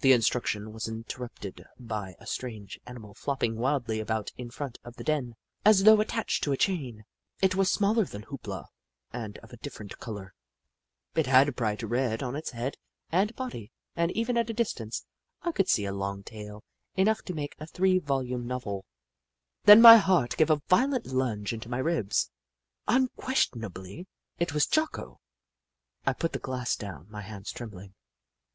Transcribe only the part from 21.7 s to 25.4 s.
ribs. Unquestionably, it was Jocko!